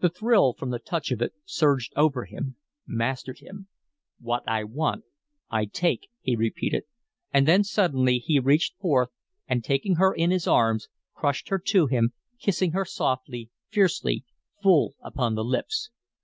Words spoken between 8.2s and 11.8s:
reached forth and, taking her in his arms, crushed her